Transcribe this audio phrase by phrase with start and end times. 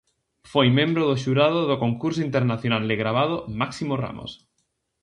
[0.51, 4.31] Foi membro do xurado do Concurso Internacional de Gravado Máximo Ramos.